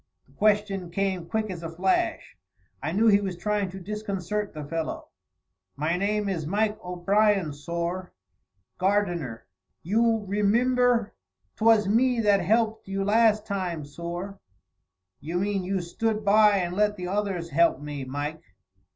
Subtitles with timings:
[0.25, 2.35] The question came quick as a flash.
[2.81, 5.09] I knew he was trying to disconcert the fellow.
[5.75, 8.11] "My name is Mike O'Brien, sorr,
[8.79, 9.45] gardener;
[9.83, 11.13] you remimber,
[11.57, 14.39] 'twas me that helped you last time, sorr."
[15.19, 18.41] "You mean you stood by and let the others help me, Mike."